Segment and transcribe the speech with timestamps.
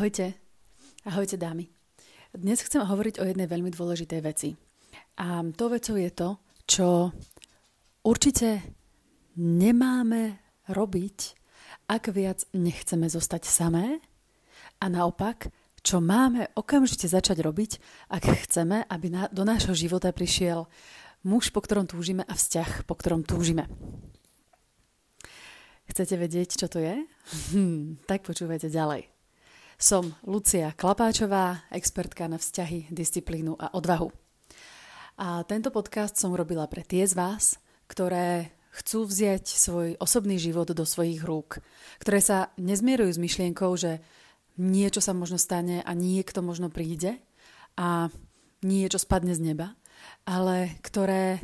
[0.00, 0.32] Ahojte.
[1.04, 1.68] Ahojte dámy.
[2.32, 4.56] Dnes chcem hovoriť o jednej veľmi dôležitej veci.
[5.20, 6.28] A to vecou je to,
[6.64, 7.12] čo
[8.00, 8.64] určite
[9.36, 10.40] nemáme
[10.72, 11.18] robiť,
[11.92, 14.00] ak viac nechceme zostať samé
[14.80, 15.52] a naopak,
[15.84, 17.76] čo máme okamžite začať robiť,
[18.08, 20.64] ak chceme, aby na, do nášho života prišiel
[21.28, 23.68] muž, po ktorom túžime a vzťah, po ktorom túžime.
[25.92, 27.04] Chcete vedieť, čo to je?
[27.52, 29.19] Hm, tak počúvajte ďalej.
[29.80, 34.12] Som Lucia Klapáčová, expertka na vzťahy, disciplínu a odvahu.
[35.16, 37.56] A tento podcast som robila pre tie z vás,
[37.88, 41.64] ktoré chcú vziať svoj osobný život do svojich rúk,
[41.96, 44.04] ktoré sa nezmierujú s myšlienkou, že
[44.60, 47.16] niečo sa možno stane a niekto možno príde
[47.80, 48.12] a
[48.60, 49.80] niečo spadne z neba,
[50.28, 51.40] ale ktoré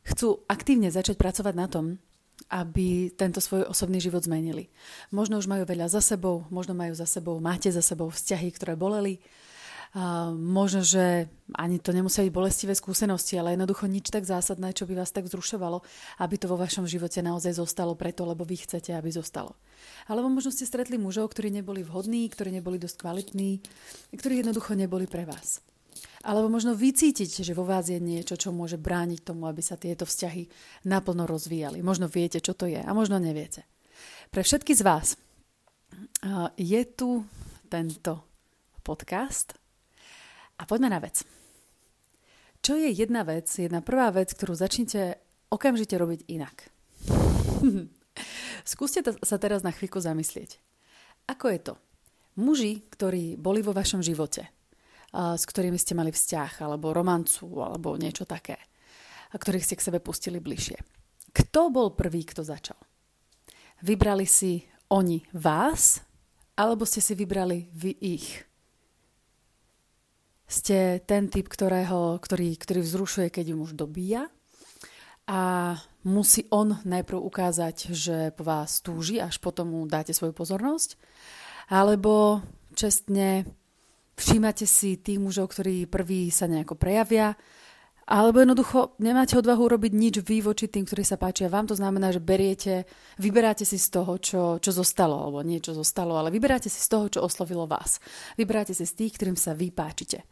[0.00, 2.00] chcú aktívne začať pracovať na tom,
[2.46, 4.70] aby tento svoj osobný život zmenili.
[5.10, 8.78] Možno už majú veľa za sebou, možno majú za sebou, máte za sebou vzťahy, ktoré
[8.78, 9.18] boleli,
[10.36, 14.92] možno, že ani to nemusia byť bolestivé skúsenosti, ale jednoducho nič tak zásadné, čo by
[14.98, 15.80] vás tak zrušovalo,
[16.20, 19.56] aby to vo vašom živote naozaj zostalo preto, lebo vy chcete, aby zostalo.
[20.04, 23.64] Alebo možno ste stretli mužov, ktorí neboli vhodní, ktorí neboli dosť kvalitní,
[24.12, 25.64] ktorí jednoducho neboli pre vás.
[26.26, 30.02] Alebo možno vycítiť, že vo vás je niečo, čo môže brániť tomu, aby sa tieto
[30.02, 30.50] vzťahy
[30.82, 31.86] naplno rozvíjali.
[31.86, 33.62] Možno viete, čo to je a možno neviete.
[34.34, 35.14] Pre všetky z vás
[36.58, 37.22] je tu
[37.70, 38.26] tento
[38.82, 39.54] podcast
[40.58, 41.22] a poďme na vec.
[42.58, 45.22] Čo je jedna vec, jedna prvá vec, ktorú začnite
[45.54, 46.74] okamžite robiť inak?
[48.66, 50.58] Skúste sa teraz na chvíľku zamyslieť.
[51.30, 51.74] Ako je to?
[52.34, 54.50] Muži, ktorí boli vo vašom živote,
[55.16, 58.60] s ktorými ste mali vzťah, alebo romancu, alebo niečo také,
[59.32, 60.76] a ktorých ste k sebe pustili bližšie.
[61.32, 62.76] Kto bol prvý, kto začal?
[63.80, 64.60] Vybrali si
[64.92, 66.00] oni vás,
[66.56, 68.28] alebo ste si vybrali vy ich?
[70.46, 74.30] Ste ten typ, ktorého, ktorý, ktorý vzrušuje, keď ju muž dobíja
[75.26, 75.74] a
[76.06, 80.94] musí on najprv ukázať, že po vás túži, až potom mu dáte svoju pozornosť?
[81.66, 82.46] Alebo
[82.78, 83.42] čestne
[84.16, 87.36] Všímate si tých mužov, ktorí prví sa nejako prejavia,
[88.06, 91.66] alebo jednoducho nemáte odvahu robiť nič vy voči tým, ktorí sa páčia vám.
[91.66, 92.86] To znamená, že beriete,
[93.18, 97.10] vyberáte si z toho, čo, čo zostalo, alebo niečo zostalo, ale vyberáte si z toho,
[97.10, 97.98] čo oslovilo vás.
[98.38, 100.22] Vyberáte si z tých, ktorým sa vy páčite.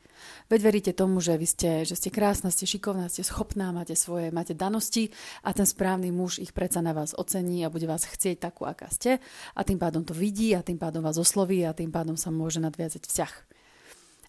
[0.47, 4.31] Veď veríte tomu, že vy ste, že ste krásna, ste šikovná, ste schopná, máte svoje,
[4.31, 5.11] máte danosti
[5.43, 8.87] a ten správny muž ich predsa na vás ocení a bude vás chcieť takú, aká
[8.89, 9.19] ste
[9.59, 12.63] a tým pádom to vidí a tým pádom vás osloví a tým pádom sa môže
[12.63, 13.54] nadviazať vzťah.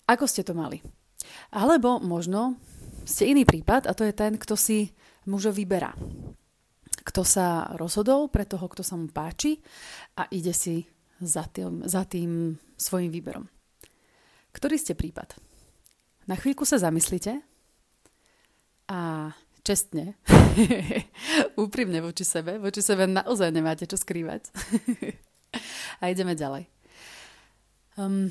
[0.06, 0.82] Ako ste to mali?
[1.50, 2.62] Alebo možno
[3.06, 4.94] ste iný prípad a to je ten, kto si
[5.26, 5.94] muža vyberá.
[7.06, 9.62] Kto sa rozhodol pre toho, kto sa mu páči
[10.18, 10.86] a ide si
[11.22, 13.46] za tým, za tým svojim výberom.
[14.54, 15.38] Ktorý ste prípad?
[16.26, 17.46] Na chvíľku sa zamyslite
[18.90, 19.30] a
[19.66, 20.18] čestne,
[21.66, 24.50] úprimne voči sebe, voči sebe naozaj nemáte čo skrývať.
[26.02, 26.70] a ideme ďalej.
[27.98, 28.30] Um,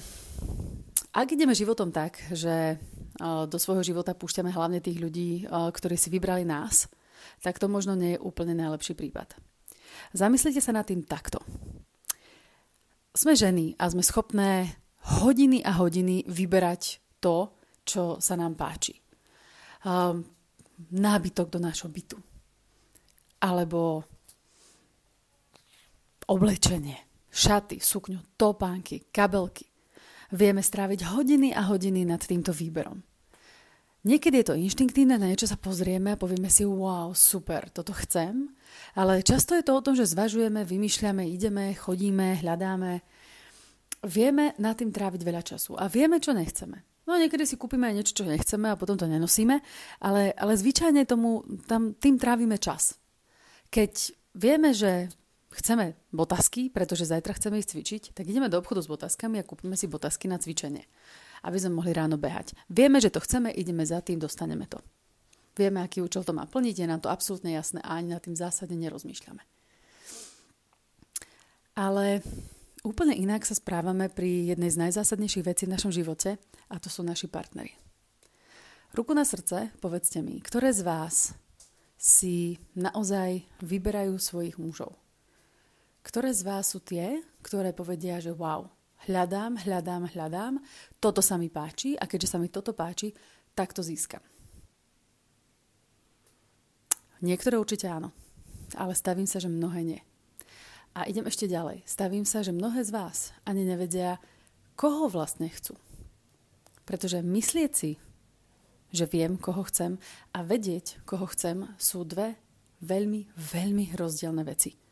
[1.14, 2.82] ak ideme životom tak, že
[3.22, 6.90] do svojho života púšťame hlavne tých ľudí, ktorí si vybrali nás,
[7.38, 9.38] tak to možno nie je úplne najlepší prípad.
[10.10, 11.38] Zamyslite sa nad tým takto.
[13.14, 14.82] Sme ženy a sme schopné
[15.22, 17.54] hodiny a hodiny vyberať to,
[17.86, 18.98] čo sa nám páči.
[20.90, 22.18] nábytok do nášho bytu.
[23.44, 24.04] Alebo
[26.24, 29.68] oblečenie, šaty, sukňu, topánky, kabelky
[30.34, 32.98] vieme stráviť hodiny a hodiny nad týmto výberom.
[34.04, 38.52] Niekedy je to inštinktívne, na niečo sa pozrieme a povieme si, wow, super, toto chcem,
[38.92, 43.00] ale často je to o tom, že zvažujeme, vymýšľame, ideme, chodíme, hľadáme.
[44.04, 46.84] Vieme nad tým tráviť veľa času a vieme, čo nechceme.
[47.08, 49.64] No niekedy si kúpime aj niečo, čo nechceme a potom to nenosíme,
[50.04, 53.00] ale, ale zvyčajne tomu, tam, tým trávime čas.
[53.72, 55.08] Keď vieme, že
[55.54, 59.78] chceme botasky, pretože zajtra chceme ísť cvičiť, tak ideme do obchodu s botaskami a kúpime
[59.78, 60.82] si botasky na cvičenie,
[61.46, 62.58] aby sme mohli ráno behať.
[62.66, 64.82] Vieme, že to chceme, ideme za tým, dostaneme to.
[65.54, 68.34] Vieme, aký účel to má plniť, je nám to absolútne jasné a ani na tým
[68.34, 69.42] zásadne nerozmýšľame.
[71.78, 72.22] Ale
[72.82, 76.38] úplne inak sa správame pri jednej z najzásadnejších vecí v našom živote
[76.70, 77.74] a to sú naši partnery.
[78.94, 81.34] Ruku na srdce, povedzte mi, ktoré z vás
[81.98, 85.03] si naozaj vyberajú svojich mužov?
[86.04, 88.68] Ktoré z vás sú tie, ktoré povedia, že wow,
[89.08, 90.54] hľadám, hľadám, hľadám,
[91.00, 93.16] toto sa mi páči a keďže sa mi toto páči,
[93.56, 94.20] tak to získam.
[97.24, 98.12] Niektoré určite áno,
[98.76, 100.00] ale stavím sa, že mnohé nie.
[100.92, 101.82] A idem ešte ďalej.
[101.88, 104.20] Stavím sa, že mnohé z vás ani nevedia,
[104.76, 105.74] koho vlastne chcú.
[106.84, 107.96] Pretože myslieť si,
[108.92, 109.96] že viem, koho chcem
[110.36, 112.36] a vedieť, koho chcem, sú dve
[112.84, 114.83] veľmi, veľmi rozdielne veci.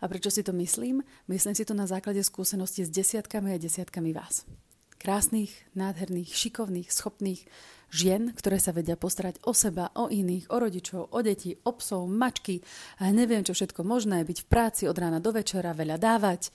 [0.00, 1.02] A prečo si to myslím?
[1.28, 4.46] Myslím si to na základe skúsenosti s desiatkami a desiatkami vás.
[4.96, 7.44] Krásnych, nádherných, šikovných, schopných
[7.92, 12.10] žien, ktoré sa vedia postarať o seba, o iných, o rodičov, o deti, o psov,
[12.10, 12.64] mačky
[12.98, 16.50] a neviem čo všetko možné, byť v práci od rána do večera, veľa dávať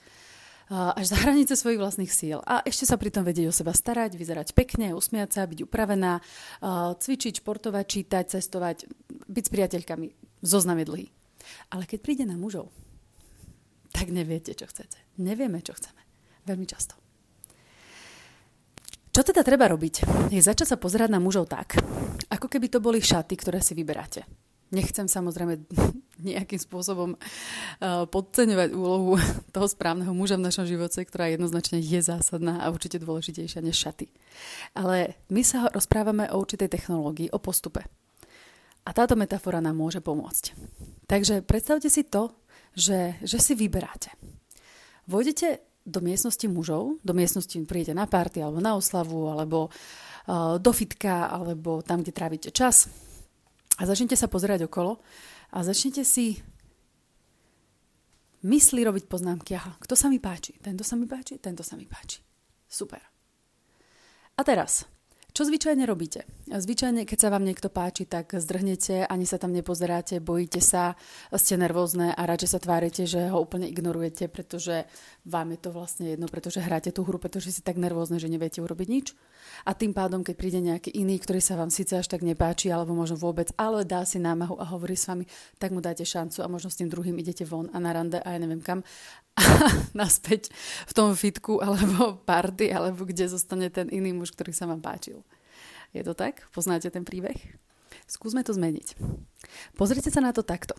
[0.72, 2.40] až za hranice svojich vlastných síl.
[2.48, 6.24] A ešte sa pritom vedieť o seba starať, vyzerať pekne, usmiať sa, byť upravená,
[6.96, 8.88] cvičiť, športovať, čítať, cestovať,
[9.28, 10.08] byť s priateľkami.
[10.40, 11.08] Zoznam je dlhý.
[11.76, 12.72] Ale keď príde na mužov,
[13.92, 14.98] tak neviete, čo chcete.
[15.20, 16.02] Nevieme, čo chceme.
[16.48, 16.98] Veľmi často.
[19.12, 20.08] Čo teda treba robiť?
[20.32, 21.76] Je začať sa pozerať na mužov tak,
[22.32, 24.24] ako keby to boli šaty, ktoré si vyberáte.
[24.72, 25.68] Nechcem samozrejme
[26.32, 29.20] nejakým spôsobom uh, podceňovať úlohu
[29.56, 34.08] toho správneho muža v našom živote, ktorá jednoznačne je zásadná a určite dôležitejšia než šaty.
[34.80, 37.84] Ale my sa rozprávame o určitej technológii, o postupe.
[38.82, 40.58] A táto metafora nám môže pomôcť.
[41.06, 42.32] Takže predstavte si to,
[42.76, 44.12] že, že si vyberáte.
[45.08, 50.72] Vojdete do miestnosti mužov, do miestnosti prídete na párty alebo na oslavu, alebo uh, do
[50.72, 52.86] fitka, alebo tam, kde trávite čas
[53.82, 55.02] a začnete sa pozerať okolo
[55.52, 56.38] a začnete si
[58.46, 59.58] mysli robiť poznámky.
[59.58, 60.58] Aha, kto sa mi páči?
[60.62, 61.42] Tento sa mi páči?
[61.42, 62.22] Tento sa mi páči.
[62.70, 63.02] Super.
[64.38, 64.86] A teraz,
[65.34, 66.26] čo zvyčajne robíte?
[66.52, 71.00] Zvyčajne, keď sa vám niekto páči, tak zdrhnete, ani sa tam nepozeráte, bojíte sa,
[71.32, 74.84] ste nervózne a radšej sa tvárite, že ho úplne ignorujete, pretože
[75.24, 78.60] vám je to vlastne jedno, pretože hráte tú hru, pretože si tak nervózne, že neviete
[78.60, 79.16] urobiť nič.
[79.64, 83.00] A tým pádom, keď príde nejaký iný, ktorý sa vám síce až tak nepáči, alebo
[83.00, 85.24] možno vôbec, ale dá si námahu a hovorí s vami,
[85.56, 88.28] tak mu dáte šancu a možno s tým druhým idete von a na rande a
[88.28, 88.84] ja neviem kam.
[89.40, 89.44] A
[89.96, 90.52] naspäť
[90.84, 95.24] v tom fitku alebo party, alebo kde zostane ten iný muž, ktorý sa vám páčil.
[95.92, 96.48] Je to tak?
[96.56, 97.36] Poznáte ten príbeh?
[98.08, 98.96] Skúsme to zmeniť.
[99.76, 100.76] Pozrite sa na to takto.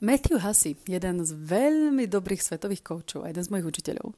[0.00, 4.16] Matthew Hussey, jeden z veľmi dobrých svetových koučov, jeden z mojich učiteľov,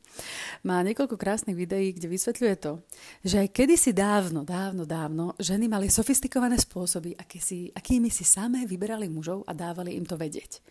[0.62, 2.78] má niekoľko krásnych videí, kde vysvetľuje to,
[3.26, 8.62] že aj kedysi dávno, dávno, dávno ženy mali sofistikované spôsoby, aké si, akými si samé
[8.62, 10.62] vyberali mužov a dávali im to vedieť.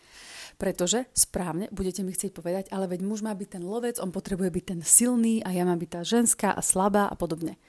[0.55, 4.47] Pretože správne budete mi chcieť povedať, ale veď muž má byť ten lovec, on potrebuje
[4.47, 7.59] byť ten silný a ja mám byť tá ženská a slabá a podobne.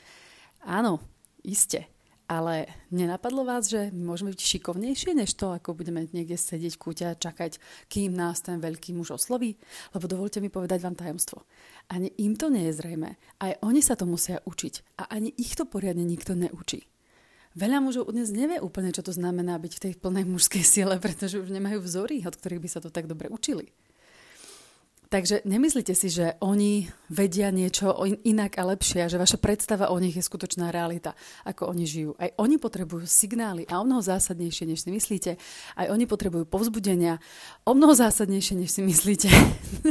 [0.63, 1.03] Áno,
[1.43, 1.91] Iste.
[2.31, 7.19] Ale nenapadlo vás, že môžeme byť šikovnejšie než to, ako budeme niekde sedieť kúte a
[7.19, 7.61] čakať,
[7.93, 9.61] kým nás ten veľký muž osloví?
[9.93, 11.45] Lebo dovolte mi povedať vám tajomstvo.
[11.93, 13.21] Ani im to nie je zrejme.
[13.37, 14.97] Aj oni sa to musia učiť.
[15.03, 16.89] A ani ich to poriadne nikto neučí.
[17.53, 21.37] Veľa mužov dnes nevie úplne, čo to znamená byť v tej plnej mužskej sile, pretože
[21.37, 23.77] už nemajú vzory, od ktorých by sa to tak dobre učili.
[25.13, 27.93] Takže nemyslíte si, že oni vedia niečo
[28.25, 31.13] inak a lepšie že vaša predstava o nich je skutočná realita,
[31.45, 32.17] ako oni žijú.
[32.17, 35.37] Aj oni potrebujú signály a o mnoho zásadnejšie, než si myslíte.
[35.77, 37.21] Aj oni potrebujú povzbudenia
[37.69, 39.29] o mnoho zásadnejšie, než si myslíte.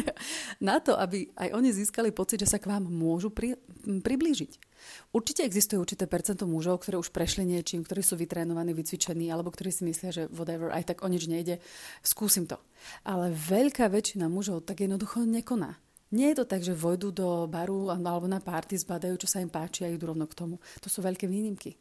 [0.58, 4.71] Na to, aby aj oni získali pocit, že sa k vám môžu pri, priblížiť.
[5.12, 9.70] Určite existuje určité percento mužov, ktorí už prešli niečím, ktorí sú vytrénovaní, vycvičení, alebo ktorí
[9.72, 11.60] si myslia, že whatever, aj tak o nič nejde,
[12.02, 12.58] skúsim to.
[13.04, 15.78] Ale veľká väčšina mužov tak jednoducho nekoná.
[16.12, 19.48] Nie je to tak, že vojdu do baru alebo na párty, zbadajú, čo sa im
[19.48, 20.60] páči a idú rovno k tomu.
[20.84, 21.80] To sú veľké výnimky.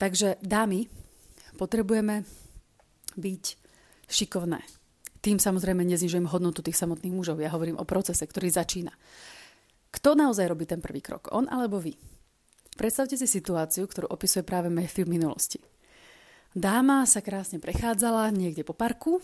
[0.00, 0.88] Takže dámy,
[1.60, 2.24] potrebujeme
[3.14, 3.44] byť
[4.08, 4.60] šikovné.
[5.24, 7.40] Tým samozrejme neznižujem hodnotu tých samotných mužov.
[7.40, 8.92] Ja hovorím o procese, ktorý začína.
[9.94, 11.30] Kto naozaj robí ten prvý krok?
[11.30, 11.94] On alebo vy?
[12.74, 15.62] Predstavte si situáciu, ktorú opisuje práve Matthew v minulosti.
[16.50, 19.22] Dáma sa krásne prechádzala niekde po parku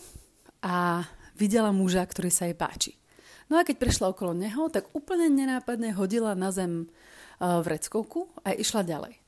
[0.63, 1.03] a
[1.35, 2.95] videla muža, ktorý sa jej páči.
[3.51, 8.55] No a keď prešla okolo neho, tak úplne nenápadne hodila na zem e, vreckovku a
[8.55, 9.19] išla ďalej.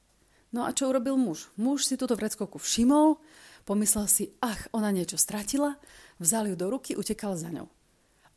[0.55, 1.51] No a čo urobil muž?
[1.59, 3.19] Muž si túto vreckovku všimol,
[3.67, 5.75] pomyslel si, ach, ona niečo stratila,
[6.23, 7.67] vzal ju do ruky, utekal za ňou.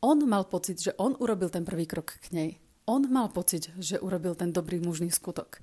[0.03, 2.51] On mal pocit, že on urobil ten prvý krok k nej.
[2.87, 5.59] On mal pocit, že urobil ten dobrý mužný skutok.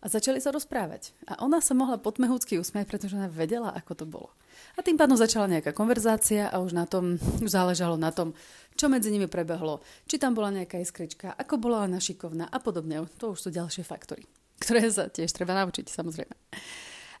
[0.00, 1.12] A začali sa rozprávať.
[1.28, 4.32] A ona sa mohla potmehúcky usmiať, pretože ona vedela, ako to bolo.
[4.76, 8.32] A tým pádom začala nejaká konverzácia a už na tom už záležalo na tom,
[8.76, 13.04] čo medzi nimi prebehlo, či tam bola nejaká iskrička, ako bola ona šikovná a podobne.
[13.20, 14.24] To už sú ďalšie faktory,
[14.60, 16.36] ktoré sa tiež treba naučiť, samozrejme.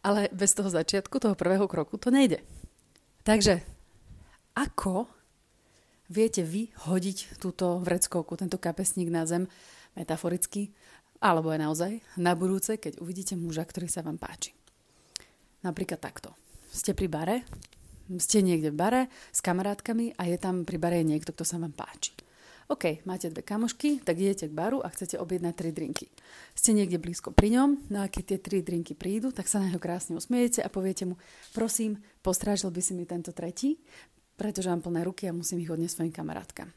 [0.04, 2.40] Ale bez toho začiatku, toho prvého kroku, to nejde.
[3.24, 3.64] Takže,
[4.56, 5.08] ako
[6.14, 9.50] viete vy hodiť túto vreckovku, tento kapesník na zem,
[9.98, 10.70] metaforicky,
[11.18, 14.54] alebo aj naozaj, na budúce, keď uvidíte muža, ktorý sa vám páči.
[15.66, 16.30] Napríklad takto.
[16.70, 17.36] Ste pri bare,
[18.20, 19.02] ste niekde v bare
[19.34, 22.14] s kamarátkami a je tam pri bare niekto, kto sa vám páči.
[22.64, 26.08] OK, máte dve kamošky, tak idete k baru a chcete objednať tri drinky.
[26.56, 29.68] Ste niekde blízko pri ňom, no a keď tie tri drinky prídu, tak sa na
[29.68, 31.20] neho krásne usmiejete a poviete mu,
[31.52, 33.76] prosím, postrážil by si mi tento tretí,
[34.34, 36.70] pretože mám plné ruky a musím ich odniesť svojim kamarátkam.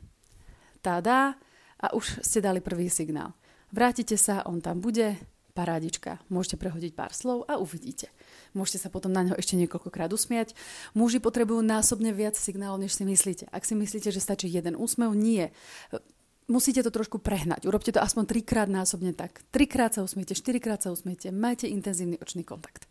[0.81, 1.35] Tadá,
[1.77, 3.37] a už ste dali prvý signál.
[3.69, 5.19] Vrátite sa, on tam bude,
[5.53, 6.21] parádička.
[6.29, 8.13] Môžete prehodiť pár slov a uvidíte.
[8.53, 10.53] Môžete sa potom na neho ešte niekoľkokrát usmiať.
[10.93, 13.49] Muži potrebujú násobne viac signálov, než si myslíte.
[13.49, 15.49] Ak si myslíte, že stačí jeden úsmev, nie.
[16.47, 17.67] Musíte to trošku prehnať.
[17.67, 19.43] Urobte to aspoň trikrát násobne tak.
[19.51, 22.86] Trikrát sa usmiete, štyrikrát sa usmiete, majte intenzívny očný kontakt.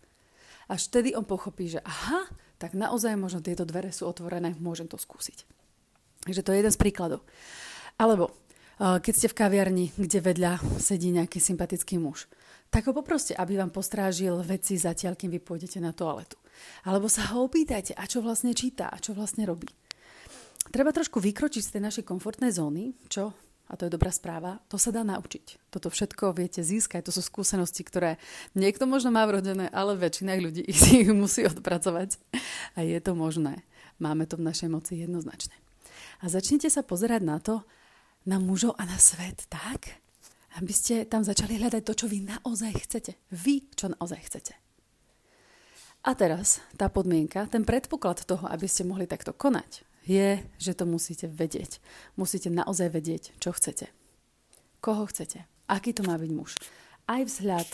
[0.66, 2.26] Až vtedy on pochopí, že aha,
[2.58, 5.46] tak naozaj možno tieto dvere sú otvorené, môžem to skúsiť.
[6.26, 7.23] Takže to je jeden z príkladov.
[8.00, 8.35] Alebo
[8.82, 12.26] eh, keď ste v kaviarni, kde vedľa sedí nejaký sympatický muž
[12.70, 16.38] tak ho poproste, aby vám postrážil veci zatiaľ, kým vy pôjdete na toaletu.
[16.88, 19.68] Alebo sa ho opýtajte, a čo vlastne číta, a čo vlastne robí.
[20.66, 23.30] Treba trošku vykročiť z tej našej komfortnej zóny, čo,
[23.66, 25.58] a to je dobrá správa, to sa dá naučiť.
[25.75, 28.23] Toto všetko viete získať, to sú skúsenosti, ktoré
[28.54, 32.14] niekto možno má vrodené, ale väčšina ľudí ich musí odpracovať.
[32.78, 33.66] A je to možné.
[33.99, 35.56] Máme to v našej moci jednoznačne.
[36.23, 37.66] A začnite sa pozerať na to,
[38.23, 39.99] na mužov a na svet tak,
[40.56, 43.12] aby ste tam začali hľadať to, čo vy naozaj chcete.
[43.35, 44.54] Vy, čo naozaj chcete.
[46.06, 50.86] A teraz tá podmienka, ten predpoklad toho, aby ste mohli takto konať, je, že to
[50.86, 51.82] musíte vedieť.
[52.14, 53.90] Musíte naozaj vedieť, čo chcete.
[54.80, 55.44] Koho chcete.
[55.66, 56.54] Aký to má byť muž.
[57.10, 57.66] Aj vzhľad,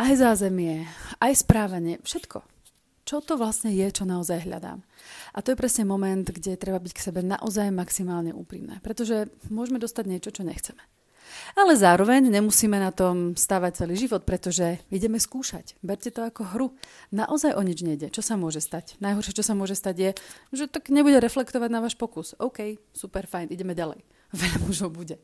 [0.00, 0.88] aj zázemie,
[1.20, 2.40] aj správanie, všetko.
[3.06, 4.82] Čo to vlastne je, čo naozaj hľadám.
[5.30, 8.82] A to je presne moment, kde treba byť k sebe naozaj maximálne úprimné.
[8.82, 10.82] Pretože môžeme dostať niečo, čo nechceme.
[11.56, 15.78] Ale zároveň nemusíme na tom stávať celý život, pretože ideme skúšať.
[15.80, 16.68] Berte to ako hru.
[17.10, 18.12] Naozaj o nič nejde.
[18.12, 18.98] Čo sa môže stať?
[19.00, 20.10] Najhoršie, čo sa môže stať je,
[20.52, 22.36] že tak nebude reflektovať na váš pokus.
[22.38, 24.04] OK, super, fajn, ideme ďalej.
[24.40, 25.16] Veľa mužov bude.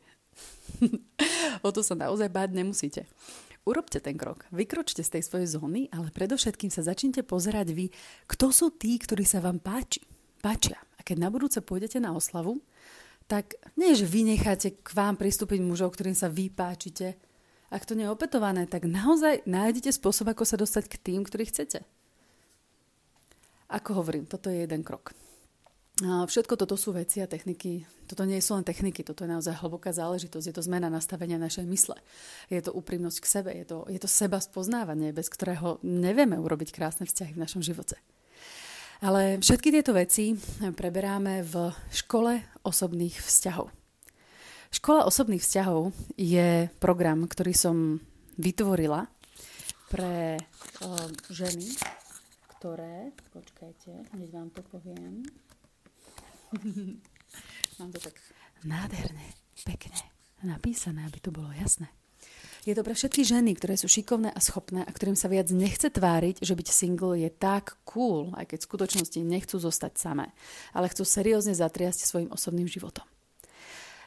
[1.65, 3.05] o to sa naozaj báť nemusíte.
[3.63, 4.43] Urobte ten krok.
[4.51, 7.87] Vykročte z tej svojej zóny, ale predovšetkým sa začnite pozerať vy,
[8.27, 10.03] kto sú tí, ktorí sa vám páči.
[10.43, 10.75] Páčia.
[10.99, 12.59] A keď na budúce pôjdete na oslavu,
[13.27, 17.15] tak nie, že vy necháte k vám pristúpiť mužov, ktorým sa vy páčite.
[17.73, 21.49] Ak to nie je opetované, tak naozaj nájdete spôsob, ako sa dostať k tým, ktorí
[21.49, 21.81] chcete.
[23.73, 25.17] Ako hovorím, toto je jeden krok.
[26.03, 27.85] Všetko toto sú veci a techniky.
[28.09, 30.45] Toto nie sú len techniky, toto je naozaj hlboká záležitosť.
[30.49, 31.97] Je to zmena nastavenia našej mysle.
[32.49, 36.73] Je to úprimnosť k sebe, je to, je to seba spoznávanie, bez ktorého nevieme urobiť
[36.73, 37.97] krásne vzťahy v našom živote.
[39.03, 40.31] Ale všetky tieto veci
[40.63, 43.67] preberáme v škole osobných vzťahov.
[44.71, 47.99] Škola osobných vzťahov je program, ktorý som
[48.39, 49.11] vytvorila
[49.91, 50.39] pre
[50.87, 50.95] o,
[51.27, 51.75] ženy,
[52.55, 53.11] ktoré...
[53.35, 55.27] Počkajte, hneď vám to poviem.
[57.83, 58.15] Mám to tak
[58.63, 59.35] nádherne,
[59.67, 59.99] pekne
[60.47, 61.91] napísané, aby to bolo jasné.
[62.63, 65.91] Je to pre všetky ženy, ktoré sú šikovné a schopné a ktorým sa viac nechce
[65.91, 70.31] tváriť, že byť single je tak cool, aj keď v skutočnosti nechcú zostať samé,
[70.71, 73.03] ale chcú seriózne zatriasť svojim osobným životom.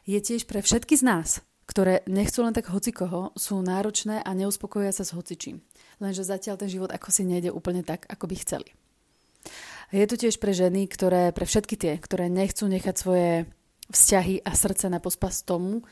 [0.09, 1.29] Je tiež pre všetky z nás,
[1.69, 5.61] ktoré nechcú len tak hocikoho, sú náročné a neuspokoja sa s hocičím.
[6.01, 8.73] Lenže zatiaľ ten život ako si nejde úplne tak, ako by chceli.
[9.93, 13.31] Je to tiež pre ženy, ktoré, pre všetky tie, ktoré nechcú nechať svoje
[13.93, 15.85] vzťahy a srdce na pospas tomu,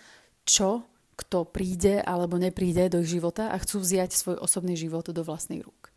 [0.48, 5.22] čo kto príde alebo nepríde do ich života a chcú vziať svoj osobný život do
[5.22, 5.94] vlastných rúk.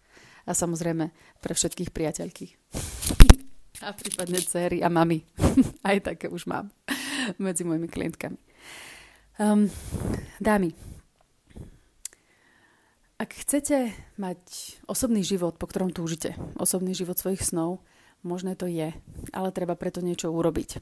[0.47, 2.55] A samozrejme pre všetkých priateľky.
[3.85, 5.21] a prípadne céry a mamy.
[5.87, 6.71] Aj také už mám
[7.41, 8.39] medzi mojimi klientkami.
[9.37, 9.69] Um,
[10.41, 10.73] dámy,
[13.17, 14.41] ak chcete mať
[14.85, 17.81] osobný život, po ktorom túžite, osobný život svojich snov,
[18.25, 18.93] možné to je,
[19.33, 20.81] ale treba preto niečo urobiť.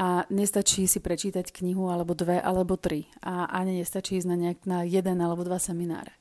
[0.00, 3.06] A nestačí si prečítať knihu alebo dve alebo tri.
[3.20, 6.12] A ani nestačí ísť na, nejak, na jeden alebo dva semináre.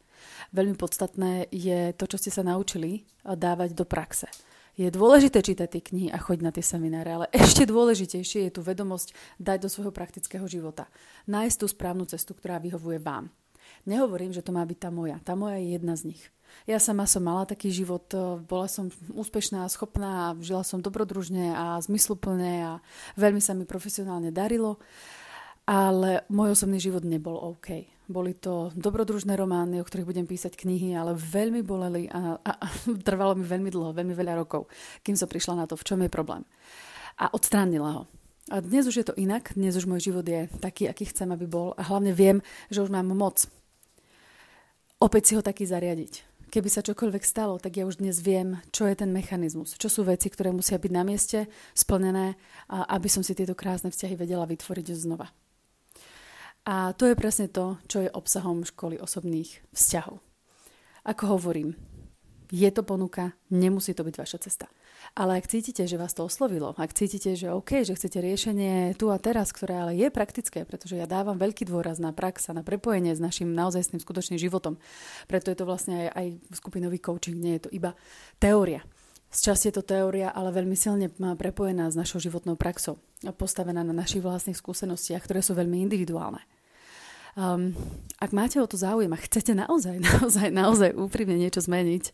[0.51, 4.27] Veľmi podstatné je to, čo ste sa naučili, dávať do praxe.
[4.79, 8.61] Je dôležité čítať tie knihy a chodiť na tie semináre, ale ešte dôležitejšie je tu
[8.63, 10.87] vedomosť dať do svojho praktického života.
[11.27, 13.27] Nájsť tú správnu cestu, ktorá vyhovuje vám.
[13.83, 15.17] Nehovorím, že to má byť tá moja.
[15.23, 16.23] Tá moja je jedna z nich.
[16.69, 21.81] Ja sama som mala taký život, e, bola som úspešná, schopná, žila som dobrodružne a
[21.81, 22.71] zmysluplne a
[23.17, 24.77] veľmi sa mi profesionálne darilo,
[25.65, 27.89] ale môj osobný život nebol OK.
[28.11, 32.67] Boli to dobrodružné romány, o ktorých budem písať knihy, ale veľmi boleli a, a, a
[33.07, 34.69] trvalo mi veľmi dlho, veľmi veľa rokov,
[35.01, 36.45] kým som prišla na to, v čom je problém.
[37.17, 38.03] A odstránila ho.
[38.51, 41.47] A dnes už je to inak, dnes už môj život je taký, aký chcem, aby
[41.47, 43.47] bol a hlavne viem, že už mám moc
[45.01, 48.83] opäť si ho taký zariadiť keby sa čokoľvek stalo, tak ja už dnes viem, čo
[48.83, 52.35] je ten mechanizmus, čo sú veci, ktoré musia byť na mieste, splnené,
[52.67, 55.31] aby som si tieto krásne vzťahy vedela vytvoriť znova.
[56.67, 60.19] A to je presne to, čo je obsahom školy osobných vzťahov.
[61.07, 61.73] Ako hovorím,
[62.51, 64.67] je to ponuka, nemusí to byť vaša cesta.
[65.15, 69.09] Ale ak cítite, že vás to oslovilo, ak cítite, že OK, že chcete riešenie tu
[69.09, 72.61] a teraz, ktoré ale je praktické, pretože ja dávam veľký dôraz na prax a na
[72.61, 74.77] prepojenie s našim naozajstným skutočným životom.
[75.25, 76.27] Preto je to vlastne aj, aj
[76.59, 77.95] skupinový coaching, nie je to iba
[78.37, 78.83] teória.
[79.31, 82.99] Z časti je to teória, ale veľmi silne prepojená s našou životnou praxou
[83.39, 86.43] postavená na našich vlastných skúsenostiach, ktoré sú veľmi individuálne.
[87.31, 87.71] Um,
[88.19, 92.11] ak máte o to záujem a chcete naozaj, naozaj, naozaj úprimne niečo zmeniť,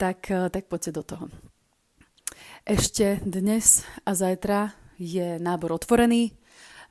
[0.00, 1.24] tak, eh, tak poďte do toho.
[2.64, 6.36] Ešte dnes a zajtra je nábor otvorený.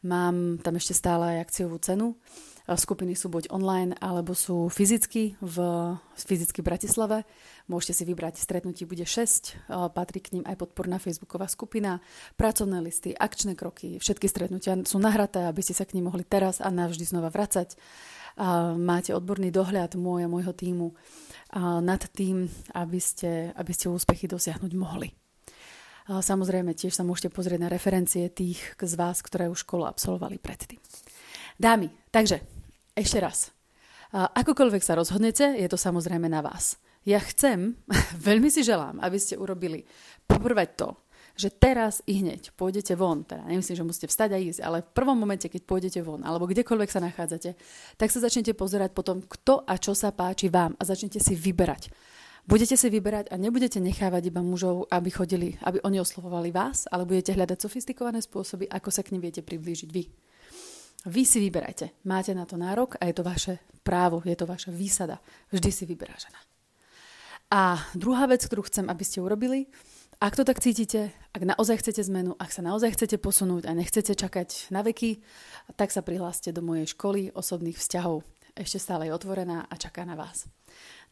[0.02, 2.18] Mám tam ešte stále aj akciovú cenu.
[2.68, 5.56] Skupiny sú buď online, alebo sú fyzicky v,
[6.20, 7.24] fyzicky v Bratislave.
[7.72, 12.04] Môžete si vybrať, stretnutí bude 6, patrí k ním aj podporná facebooková skupina,
[12.36, 16.60] pracovné listy, akčné kroky, všetky stretnutia sú nahraté, aby ste sa k nim mohli teraz
[16.60, 17.80] a navždy znova vracať.
[18.76, 20.92] Máte odborný dohľad môj a môjho týmu
[21.80, 25.16] nad tým, aby ste, aby ste úspechy dosiahnuť mohli.
[26.08, 30.80] Samozrejme, tiež sa môžete pozrieť na referencie tých z vás, ktoré už školu absolvovali predtým.
[31.60, 32.57] Dámy, takže
[32.98, 33.54] ešte raz.
[34.12, 36.82] Akokoľvek sa rozhodnete, je to samozrejme na vás.
[37.08, 37.78] Ja chcem,
[38.28, 39.86] veľmi si želám, aby ste urobili
[40.26, 40.98] poprvé to,
[41.38, 44.90] že teraz i hneď pôjdete von, teda nemyslím, že musíte vstať a ísť, ale v
[44.90, 47.54] prvom momente, keď pôjdete von, alebo kdekoľvek sa nachádzate,
[47.94, 51.94] tak sa začnete pozerať potom, kto a čo sa páči vám a začnete si vyberať.
[52.48, 57.06] Budete si vyberať a nebudete nechávať iba mužov, aby chodili, aby oni oslovovali vás, ale
[57.06, 60.08] budete hľadať sofistikované spôsoby, ako sa k nim viete priblížiť vy.
[61.06, 62.02] Vy si vyberajte.
[62.10, 65.22] Máte na to nárok a je to vaše právo, je to vaša výsada.
[65.54, 66.40] Vždy si vyberá žena.
[67.48, 69.72] A druhá vec, ktorú chcem, aby ste urobili,
[70.18, 74.18] ak to tak cítite, ak naozaj chcete zmenu, ak sa naozaj chcete posunúť a nechcete
[74.18, 75.22] čakať na veky,
[75.78, 78.26] tak sa prihláste do mojej školy osobných vzťahov.
[78.58, 80.50] Ešte stále je otvorená a čaká na vás.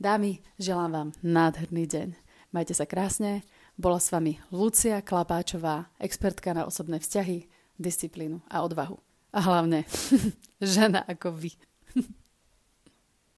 [0.01, 2.07] Dámy, želám vám nádherný deň.
[2.49, 3.45] Majte sa krásne.
[3.77, 7.45] Bola s vami Lucia Klapáčová, expertka na osobné vzťahy,
[7.77, 8.97] disciplínu a odvahu.
[9.35, 9.83] A hlavne
[10.63, 11.51] žena ako vy.